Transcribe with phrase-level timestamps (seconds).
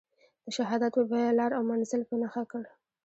[0.45, 2.63] د شهادت په بیه لار او منزل په نښه کړ.